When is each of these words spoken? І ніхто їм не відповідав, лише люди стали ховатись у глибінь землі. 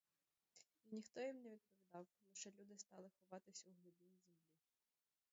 І 0.83 0.87
ніхто 0.95 1.21
їм 1.21 1.35
не 1.41 1.49
відповідав, 1.49 2.05
лише 2.29 2.49
люди 2.59 2.77
стали 2.77 3.09
ховатись 3.09 3.67
у 3.67 3.71
глибінь 3.71 4.17
землі. 4.19 4.41